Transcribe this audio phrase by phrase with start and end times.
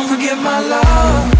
[0.00, 1.39] Don't forget my love.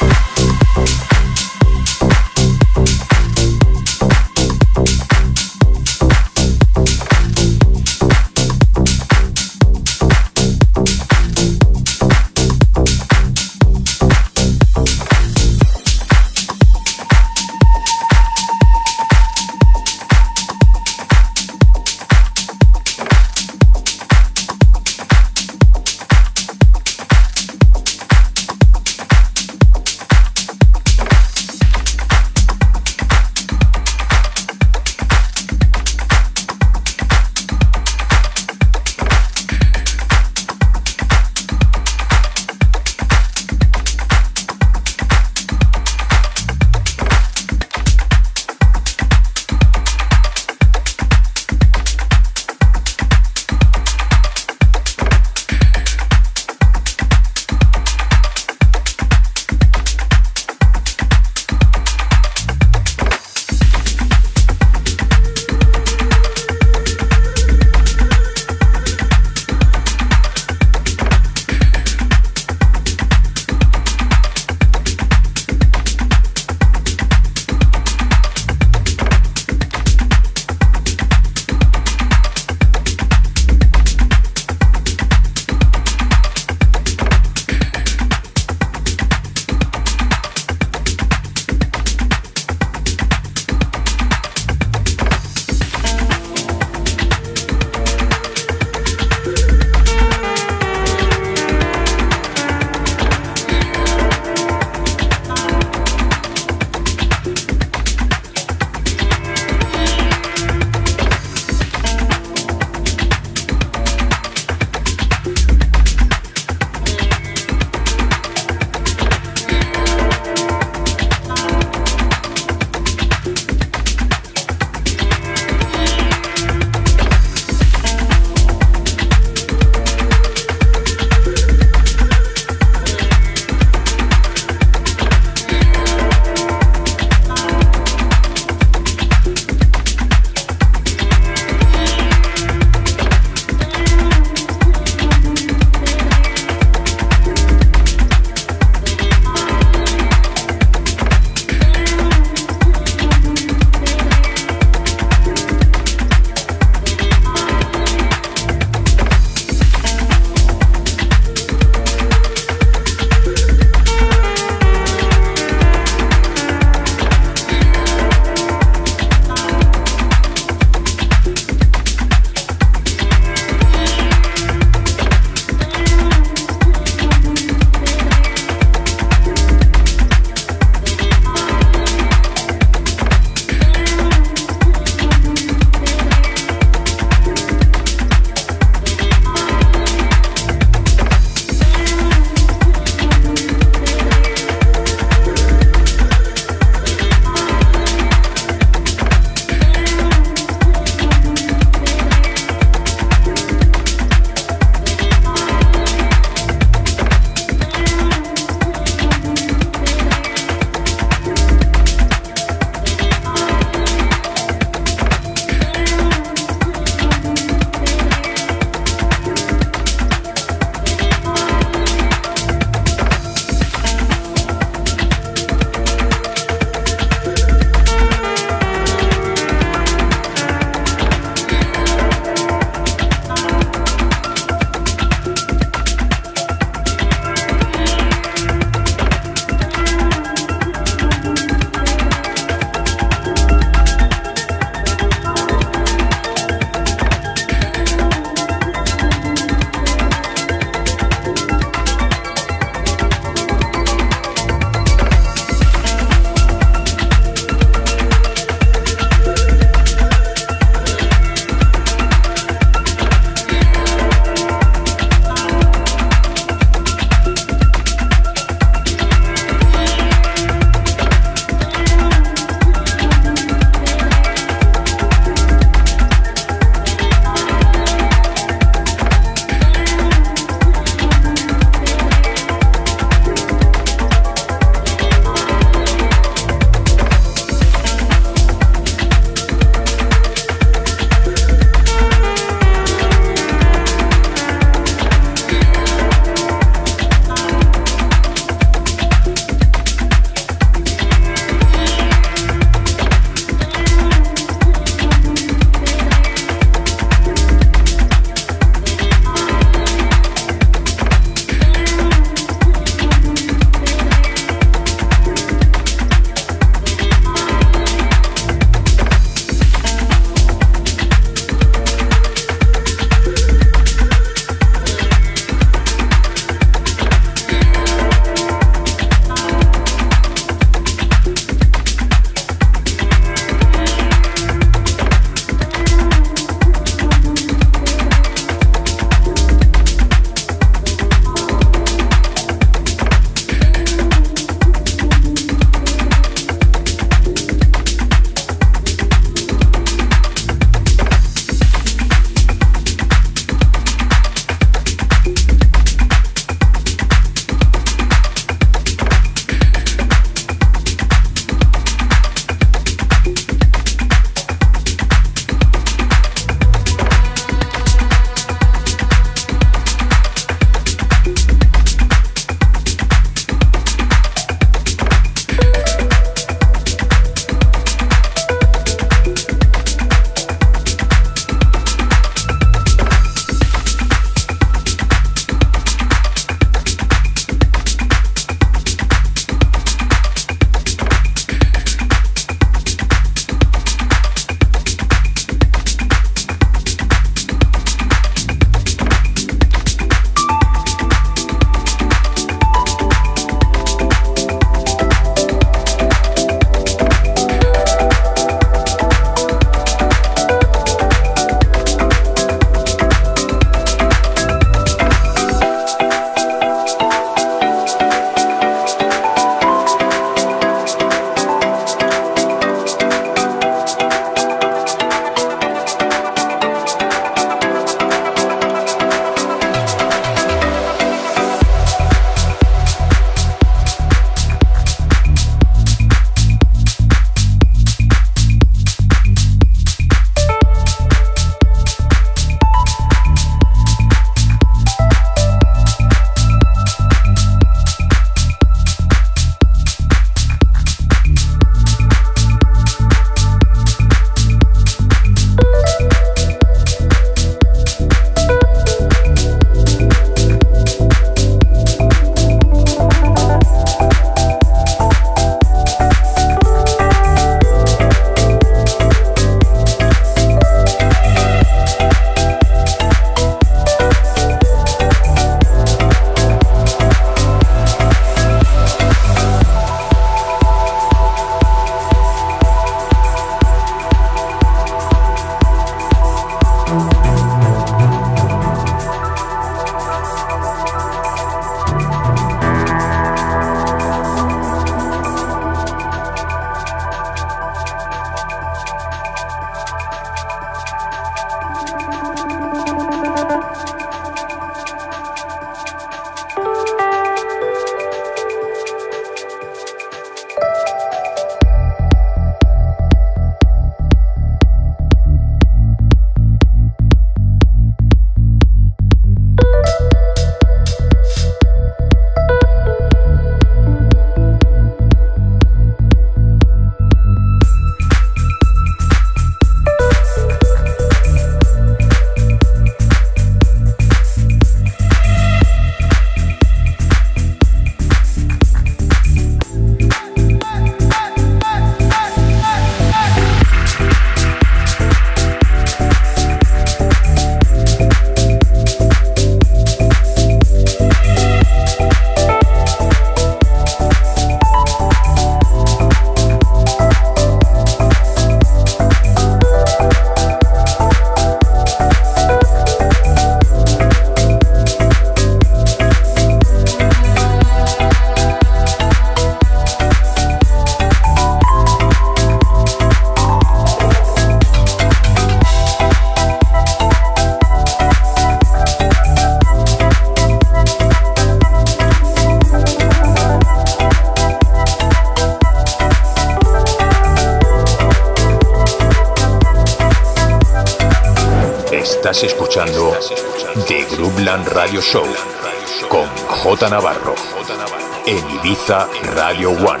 [598.88, 600.00] Ibiza Radio One.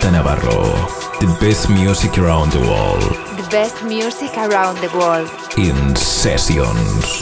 [0.00, 0.62] J Navarro,
[1.20, 3.02] the best music around the world.
[3.36, 5.28] The best music around the world.
[5.58, 7.21] In sessions.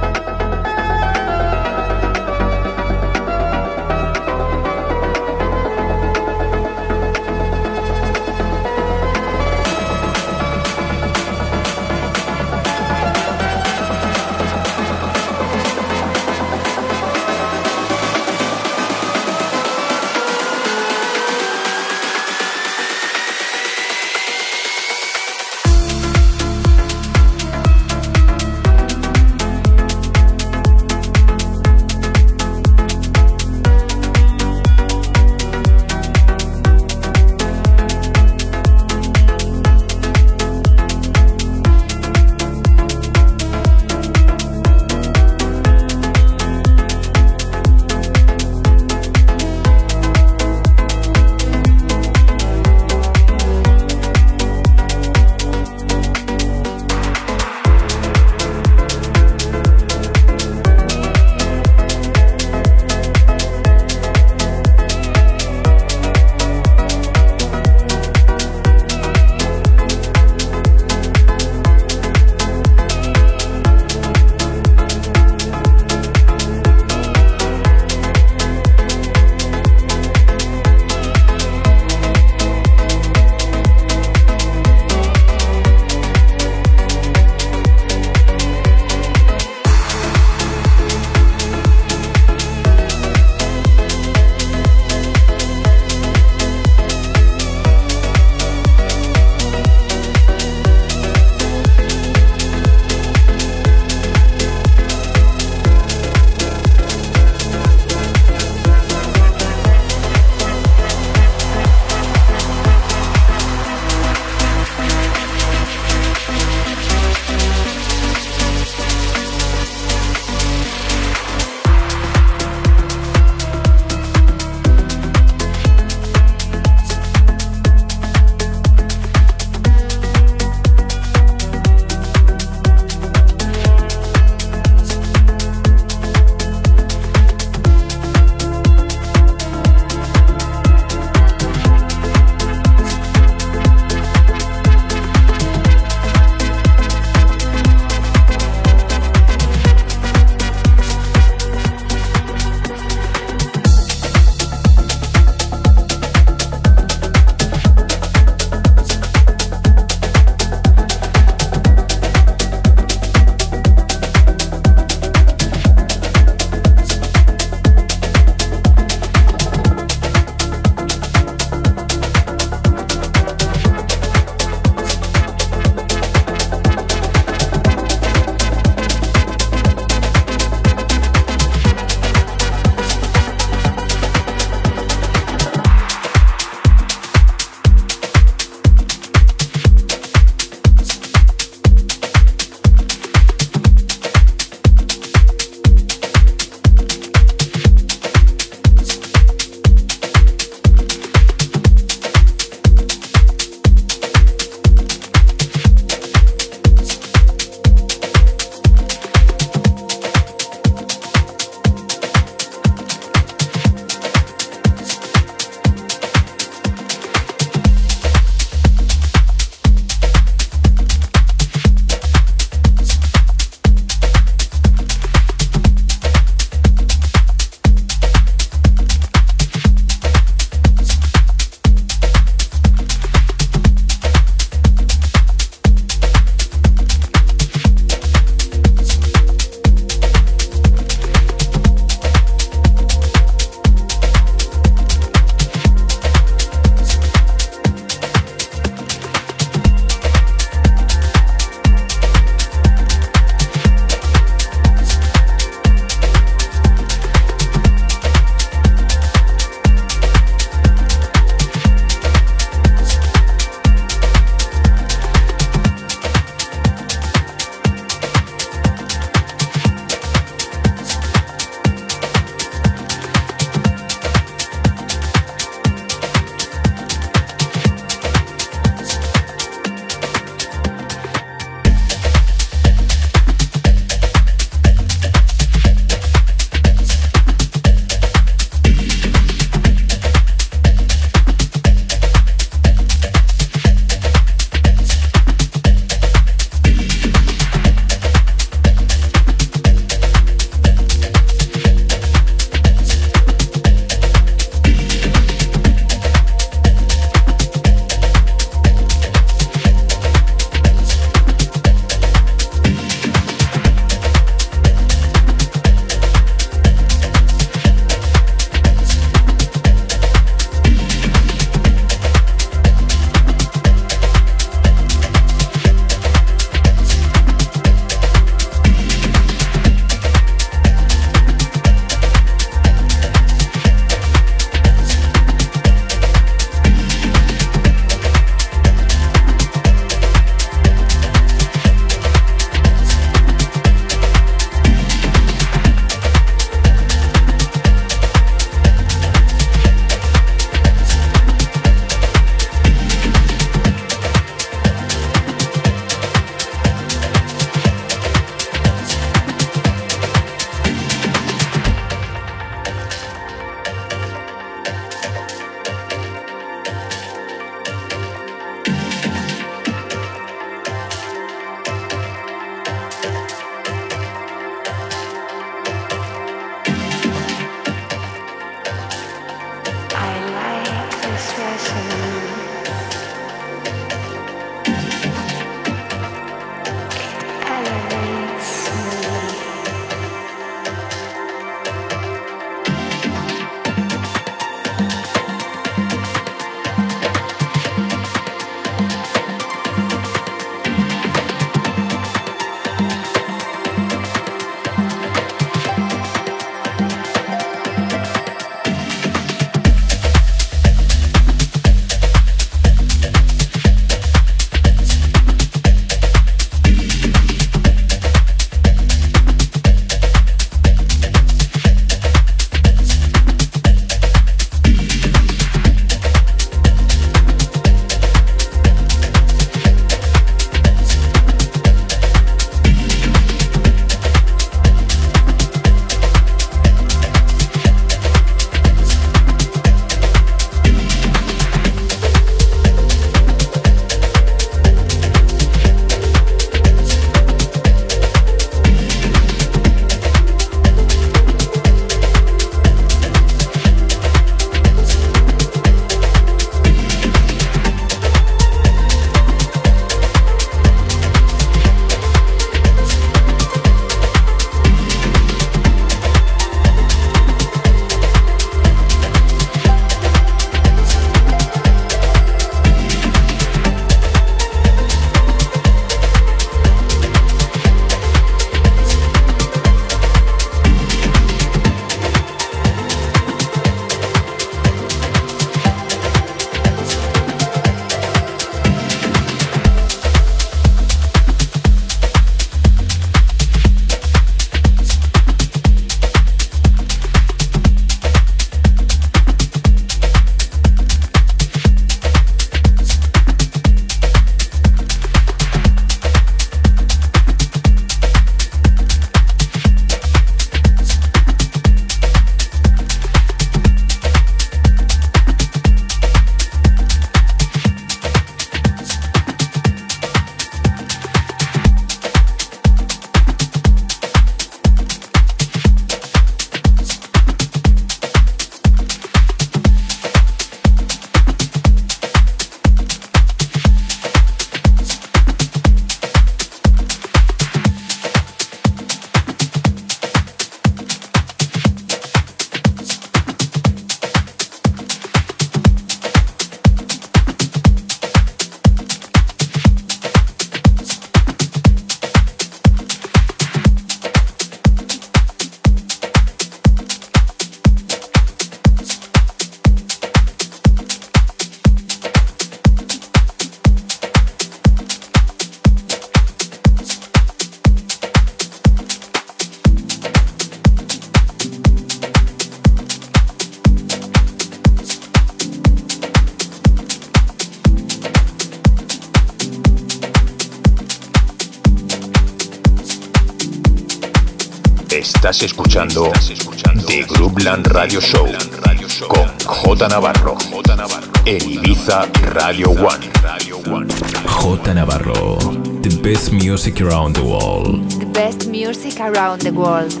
[596.81, 597.89] Around the world.
[597.91, 600.00] The best music around the world.